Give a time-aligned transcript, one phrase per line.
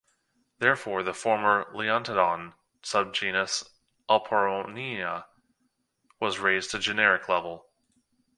[0.57, 3.69] Therefore, the former "Leontodon" subgenus
[4.09, 5.25] "Oporinia"
[6.19, 7.67] was raised to generic level.